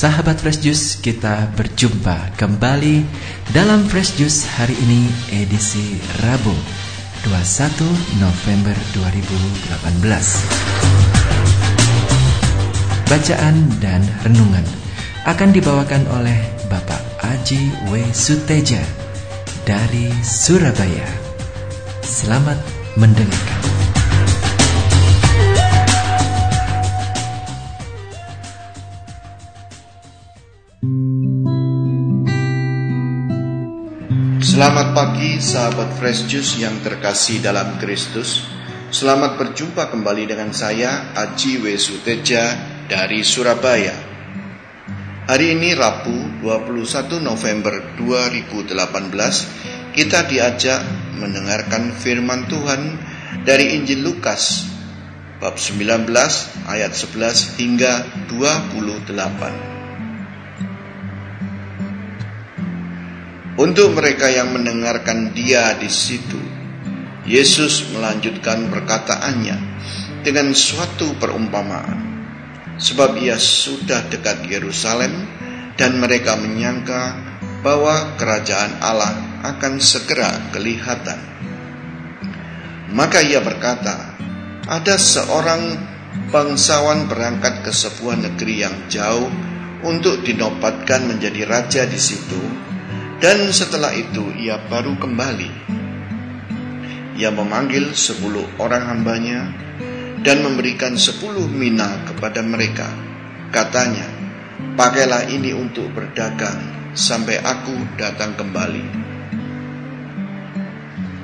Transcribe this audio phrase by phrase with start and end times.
[0.00, 3.04] sahabat Fresh Juice, kita berjumpa kembali
[3.52, 6.56] dalam Fresh Juice hari ini edisi Rabu
[7.28, 7.84] 21
[8.16, 10.00] November 2018.
[13.12, 14.64] Bacaan dan renungan
[15.28, 17.60] akan dibawakan oleh Bapak Aji
[17.92, 18.00] W.
[18.16, 18.80] Suteja
[19.68, 21.12] dari Surabaya.
[22.00, 22.56] Selamat
[22.96, 23.69] mendengarkan.
[34.50, 38.42] Selamat pagi sahabat Fresh Juice yang terkasih dalam Kristus.
[38.90, 41.78] Selamat berjumpa kembali dengan saya Aji W.
[41.78, 42.58] Suteja
[42.90, 43.94] dari Surabaya.
[45.30, 50.82] Hari ini Rabu 21 November 2018 kita diajak
[51.14, 52.98] mendengarkan firman Tuhan
[53.46, 54.66] dari Injil Lukas
[55.38, 56.10] bab 19
[56.66, 59.79] ayat 11 hingga 28.
[63.60, 66.40] Untuk mereka yang mendengarkan dia di situ,
[67.28, 69.56] Yesus melanjutkan perkataannya
[70.24, 72.08] dengan suatu perumpamaan.
[72.80, 75.12] Sebab ia sudah dekat Yerusalem
[75.76, 77.12] dan mereka menyangka
[77.60, 81.20] bahwa kerajaan Allah akan segera kelihatan.
[82.96, 84.16] Maka ia berkata,
[84.64, 85.76] ada seorang
[86.32, 89.28] bangsawan berangkat ke sebuah negeri yang jauh
[89.84, 92.70] untuk dinobatkan menjadi raja di situ
[93.20, 95.52] dan setelah itu ia baru kembali.
[97.20, 99.52] Ia memanggil sepuluh orang hambanya
[100.24, 102.88] dan memberikan sepuluh mina kepada mereka.
[103.52, 104.08] Katanya,
[104.72, 109.12] pakailah ini untuk berdagang sampai aku datang kembali.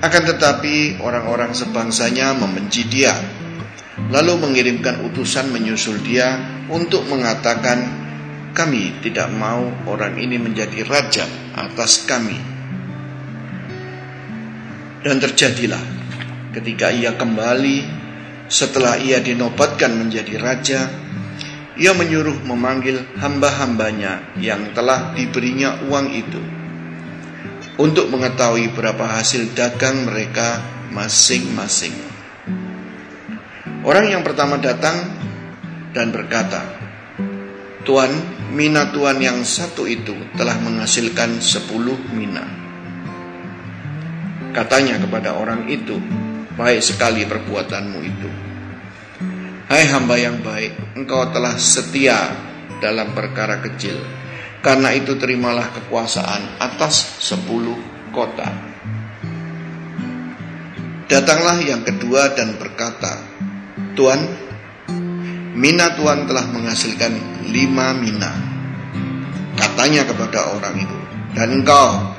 [0.00, 3.12] Akan tetapi orang-orang sebangsanya membenci dia,
[4.08, 6.40] lalu mengirimkan utusan menyusul dia
[6.72, 7.84] untuk mengatakan
[8.52, 11.24] kami tidak mau orang ini menjadi raja
[11.56, 12.36] atas kami.
[15.02, 15.82] Dan terjadilah
[16.54, 18.00] ketika ia kembali
[18.46, 20.80] setelah ia dinobatkan menjadi raja,
[21.80, 26.40] ia menyuruh memanggil hamba-hambanya yang telah diberinya uang itu
[27.80, 30.60] untuk mengetahui berapa hasil dagang mereka
[30.92, 31.96] masing-masing.
[33.82, 34.94] Orang yang pertama datang
[35.96, 36.62] dan berkata,
[37.82, 42.44] "Tuan, mina tuan yang satu itu telah menghasilkan sepuluh mina.
[44.52, 45.96] Katanya kepada orang itu,
[46.52, 48.30] baik sekali perbuatanmu itu.
[49.72, 52.28] Hai hamba yang baik, engkau telah setia
[52.84, 53.96] dalam perkara kecil.
[54.60, 57.74] Karena itu terimalah kekuasaan atas sepuluh
[58.12, 58.46] kota.
[61.08, 63.16] Datanglah yang kedua dan berkata,
[63.96, 64.20] Tuan,
[65.52, 67.12] mina tuan telah menghasilkan
[67.52, 68.32] lima mina.
[69.52, 70.98] Katanya kepada orang itu,
[71.36, 72.16] dan engkau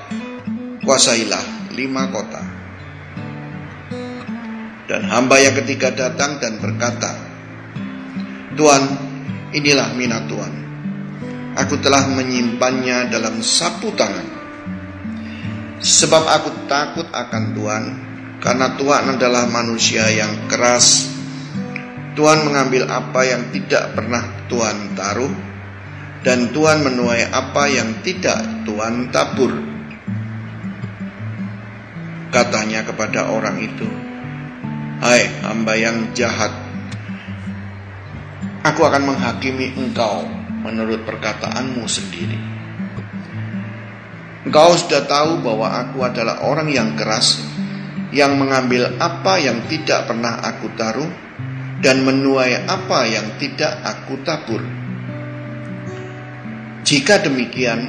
[0.86, 2.44] kuasailah lima kota.
[4.84, 7.18] Dan hamba yang ketiga datang dan berkata,
[8.54, 8.84] Tuhan,
[9.56, 10.54] inilah mina Tuhan.
[11.54, 14.28] Aku telah menyimpannya dalam sapu tangan.
[15.82, 17.84] Sebab aku takut akan Tuhan,
[18.44, 21.13] karena Tuhan adalah manusia yang keras
[22.14, 25.34] Tuhan mengambil apa yang tidak pernah Tuhan taruh
[26.22, 29.52] dan Tuhan menuai apa yang tidak Tuhan tabur.
[32.34, 33.86] Katanya kepada orang itu,
[35.04, 36.50] Hai hamba yang jahat,
[38.64, 40.26] aku akan menghakimi engkau
[40.64, 42.40] menurut perkataanmu sendiri.
[44.48, 47.44] Engkau sudah tahu bahwa aku adalah orang yang keras,
[48.16, 51.12] yang mengambil apa yang tidak pernah aku taruh,
[51.84, 54.64] dan menuai apa yang tidak aku tabur.
[56.88, 57.80] Jika demikian,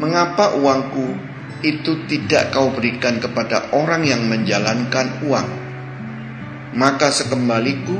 [0.00, 1.20] mengapa uangku
[1.60, 5.48] itu tidak kau berikan kepada orang yang menjalankan uang?
[6.76, 7.96] Maka sekembaliku,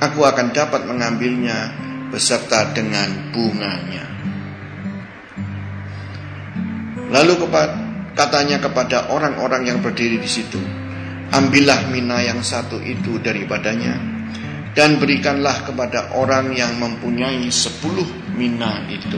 [0.00, 1.72] aku akan dapat mengambilnya
[2.08, 4.04] beserta dengan bunganya.
[7.12, 7.44] Lalu
[8.16, 10.60] katanya kepada orang-orang yang berdiri di situ,
[11.32, 13.96] Ambillah mina yang satu itu daripadanya
[14.76, 18.04] dan berikanlah kepada orang yang mempunyai sepuluh
[18.36, 19.16] mina itu.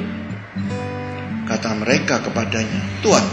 [1.43, 3.27] Kata mereka kepadanya, Tuhan,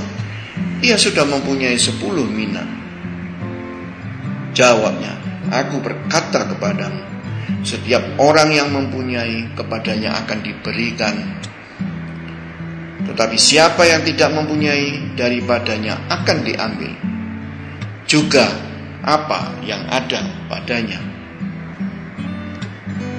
[0.82, 2.66] ia sudah mempunyai sepuluh mina.
[4.58, 5.14] Jawabnya,
[5.54, 7.06] aku berkata kepadamu,
[7.62, 11.16] setiap orang yang mempunyai kepadanya akan diberikan.
[13.06, 16.94] Tetapi siapa yang tidak mempunyai daripadanya akan diambil.
[18.10, 18.71] Juga
[19.02, 21.02] apa yang ada padanya.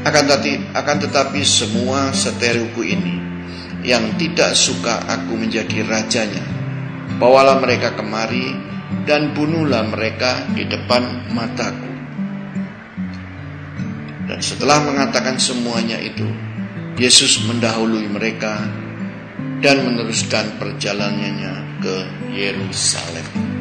[0.03, 3.23] Akan tetapi, akan tetapi semua seteruku ini
[3.87, 6.43] yang tidak suka aku menjadi rajanya,
[7.19, 8.55] bawalah mereka kemari
[9.07, 11.91] dan bunuhlah mereka di depan mataku.
[14.27, 16.27] Dan setelah mengatakan semuanya itu,
[16.99, 18.63] Yesus mendahului mereka
[19.63, 21.97] dan meneruskan perjalanannya ke
[22.35, 23.52] Yerusalem.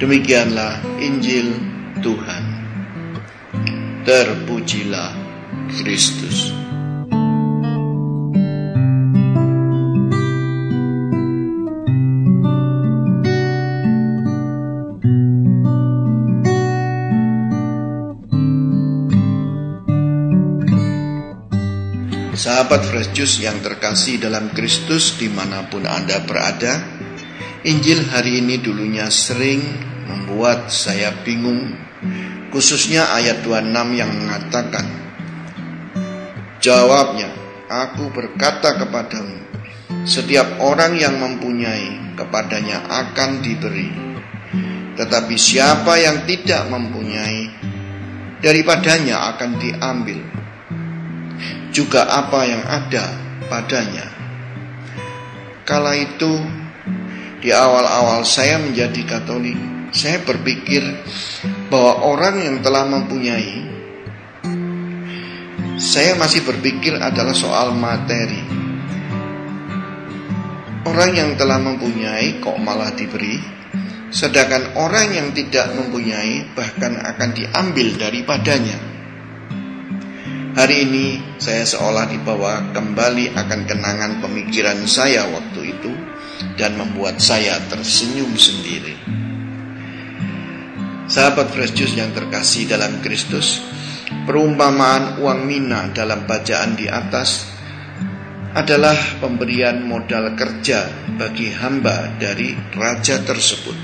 [0.00, 1.60] Demikianlah Injil
[2.00, 2.44] Tuhan.
[4.00, 5.12] Terpujilah
[5.76, 6.56] Kristus.
[22.40, 27.04] Sahabat Fresh Juice yang terkasih dalam Kristus di mana pun Anda berada,
[27.68, 31.78] Injil hari ini dulunya sering membuat saya bingung,
[32.50, 34.86] khususnya ayat 26 yang mengatakan,
[36.58, 37.30] Jawabnya,
[37.70, 39.38] aku berkata kepadamu,
[40.02, 43.88] setiap orang yang mempunyai kepadanya akan diberi,
[44.98, 47.48] tetapi siapa yang tidak mempunyai,
[48.42, 50.20] daripadanya akan diambil
[51.70, 53.04] juga apa yang ada
[53.46, 54.06] padanya.
[55.64, 56.32] Kala itu
[57.40, 59.56] di awal-awal saya menjadi Katolik,
[59.90, 60.82] saya berpikir
[61.66, 63.70] bahwa orang yang telah mempunyai
[65.80, 68.44] saya masih berpikir adalah soal materi.
[70.84, 73.40] Orang yang telah mempunyai kok malah diberi,
[74.12, 78.76] sedangkan orang yang tidak mempunyai bahkan akan diambil daripadanya.
[80.52, 81.06] Hari ini
[81.40, 85.92] saya seolah dibawa kembali akan kenangan pemikiran saya waktu itu
[86.60, 89.19] dan membuat saya tersenyum sendiri.
[91.10, 93.58] Sahabat Fresh Juice yang terkasih dalam Kristus,
[94.30, 97.50] perumpamaan uang mina dalam bacaan di atas
[98.54, 100.86] adalah pemberian modal kerja
[101.18, 103.74] bagi hamba dari raja tersebut.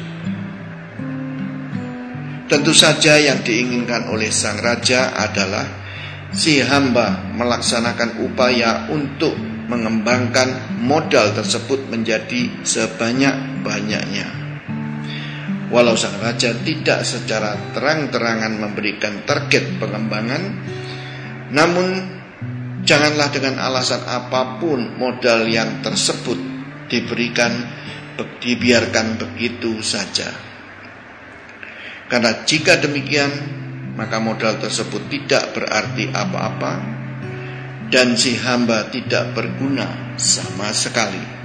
[2.47, 5.67] Tentu saja yang diinginkan oleh sang raja adalah
[6.31, 9.35] si hamba melaksanakan upaya untuk
[9.67, 14.46] mengembangkan modal tersebut menjadi sebanyak-banyaknya.
[15.67, 20.43] Walau sang raja tidak secara terang-terangan memberikan target pengembangan,
[21.51, 21.87] namun
[22.87, 26.39] janganlah dengan alasan apa pun modal yang tersebut
[26.87, 27.51] diberikan
[28.17, 30.31] dibiarkan begitu saja.
[32.07, 33.59] Karena jika demikian
[33.99, 36.73] maka modal tersebut tidak berarti apa-apa
[37.91, 41.36] dan si hamba tidak berguna sama sekali.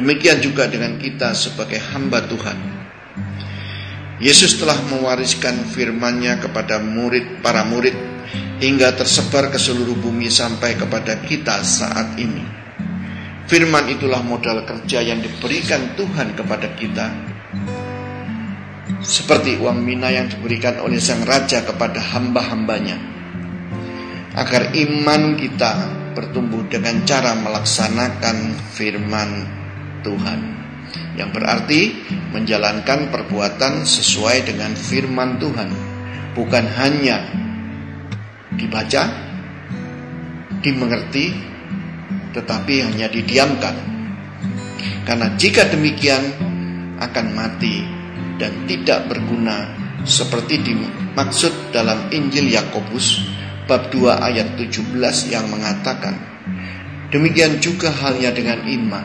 [0.00, 2.56] Demikian juga dengan kita sebagai hamba Tuhan.
[4.16, 7.92] Yesus telah mewariskan firman-Nya kepada murid para murid
[8.64, 12.40] hingga tersebar ke seluruh bumi sampai kepada kita saat ini.
[13.44, 17.06] Firman itulah modal kerja yang diberikan Tuhan kepada kita
[19.04, 22.96] seperti uang mina yang diberikan oleh sang raja kepada hamba-hambanya
[24.32, 25.72] agar iman kita
[26.16, 29.59] bertumbuh dengan cara melaksanakan firman
[30.02, 30.40] Tuhan.
[31.14, 31.80] Yang berarti
[32.34, 35.70] menjalankan perbuatan sesuai dengan firman Tuhan.
[36.34, 37.26] Bukan hanya
[38.54, 39.02] dibaca
[40.60, 41.32] dimengerti
[42.30, 43.74] tetapi hanya didiamkan.
[45.04, 46.22] Karena jika demikian
[47.00, 47.82] akan mati
[48.36, 53.20] dan tidak berguna seperti dimaksud dalam Injil Yakobus
[53.68, 54.96] bab 2 ayat 17
[55.28, 56.16] yang mengatakan
[57.12, 59.04] demikian juga halnya dengan iman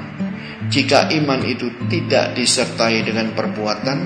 [0.72, 3.98] jika iman itu tidak disertai dengan perbuatan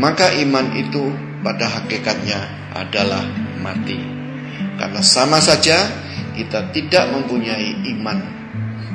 [0.00, 1.12] maka iman itu
[1.44, 2.40] pada hakikatnya
[2.74, 3.22] adalah
[3.60, 4.00] mati
[4.80, 5.86] karena sama saja
[6.34, 8.18] kita tidak mempunyai iman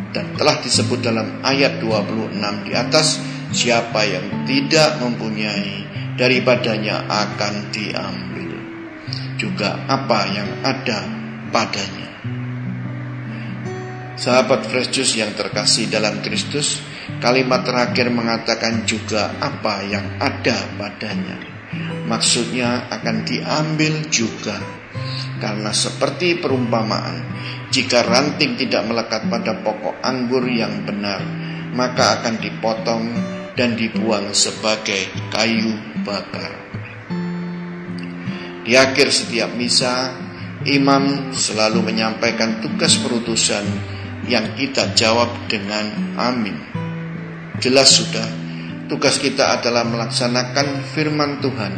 [0.10, 5.82] dan telah disebut dalam ayat 26 di atas Siapa yang tidak mempunyai
[6.14, 8.54] daripadanya akan diambil
[9.42, 11.02] juga apa yang ada
[11.50, 12.10] padanya.
[14.20, 16.84] Sahabat Fresh Juice yang terkasih dalam Kristus,
[17.24, 21.40] kalimat terakhir mengatakan juga apa yang ada padanya.
[22.04, 24.60] Maksudnya akan diambil juga.
[25.40, 27.24] Karena seperti perumpamaan,
[27.72, 31.24] jika ranting tidak melekat pada pokok anggur yang benar,
[31.72, 33.04] maka akan dipotong
[33.56, 36.60] dan dibuang sebagai kayu bakar.
[38.68, 40.12] Di akhir setiap misa,
[40.68, 43.99] imam selalu menyampaikan tugas perutusan
[44.30, 46.56] yang kita jawab dengan amin.
[47.60, 48.40] Jelas sudah,
[48.90, 51.74] Tugas kita adalah melaksanakan firman Tuhan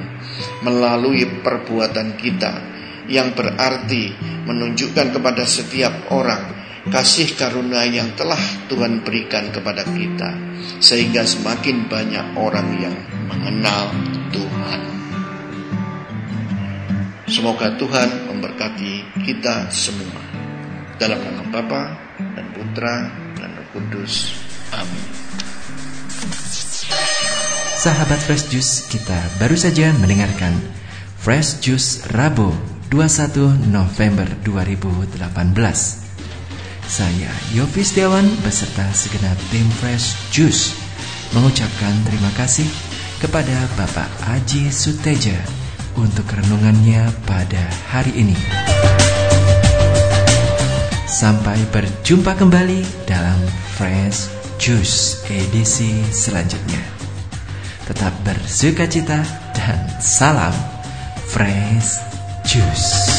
[0.63, 2.63] melalui perbuatan kita
[3.11, 4.15] yang berarti
[4.47, 6.55] menunjukkan kepada setiap orang
[6.87, 8.39] kasih karunia yang telah
[8.71, 10.31] Tuhan berikan kepada kita
[10.79, 12.95] sehingga semakin banyak orang yang
[13.27, 13.91] mengenal
[14.31, 14.79] Tuhan.
[17.27, 20.30] Semoga Tuhan memberkati kita semua.
[21.01, 24.37] Dalam nama Bapa dan Putra dan Roh Kudus.
[24.69, 25.01] Amin.
[27.81, 30.53] Sahabat Fresh Juice, kita baru saja mendengarkan
[31.17, 32.53] Fresh Juice Rabu
[32.93, 35.17] 21 November 2018.
[36.85, 40.77] Saya Yofi Setiawan beserta segenap tim Fresh Juice
[41.33, 42.69] mengucapkan terima kasih
[43.17, 45.41] kepada Bapak Aji Suteja
[45.97, 48.37] untuk renungannya pada hari ini.
[51.11, 53.35] Sampai berjumpa kembali dalam
[53.75, 57.01] Fresh Juice edisi selanjutnya
[57.91, 59.19] tetap bersuka cita
[59.51, 60.55] dan salam
[61.27, 61.99] fresh
[62.47, 63.10] juice.